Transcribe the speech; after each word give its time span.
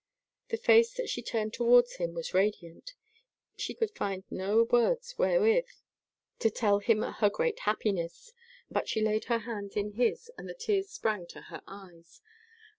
The 0.49 0.57
face 0.57 0.91
that 0.95 1.09
she 1.09 1.21
turned 1.21 1.53
towards 1.53 1.97
him 1.97 2.15
was 2.15 2.33
radiant. 2.33 2.95
She 3.55 3.75
could 3.75 3.95
find 3.95 4.23
no 4.31 4.63
words 4.63 5.13
wherewith 5.19 5.67
to 6.39 6.49
tell 6.49 6.79
him 6.79 7.03
her 7.03 7.29
great 7.29 7.59
happiness, 7.69 8.33
but 8.71 8.89
she 8.89 9.01
laid 9.03 9.25
her 9.25 9.37
hands 9.37 9.75
in 9.75 9.91
his, 9.91 10.31
and 10.39 10.49
the 10.49 10.55
tears 10.55 10.89
sprang 10.89 11.27
to 11.27 11.41
her 11.41 11.61
eyes. 11.67 12.19